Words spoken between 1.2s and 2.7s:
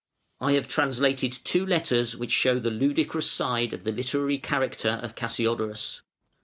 two letters which show